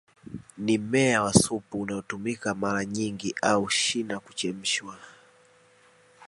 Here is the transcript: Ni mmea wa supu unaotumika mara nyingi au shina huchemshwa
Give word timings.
Ni 0.57 0.77
mmea 0.77 1.23
wa 1.23 1.33
supu 1.33 1.81
unaotumika 1.81 2.55
mara 2.55 2.85
nyingi 2.85 3.35
au 3.41 3.69
shina 3.69 4.15
huchemshwa 4.15 4.97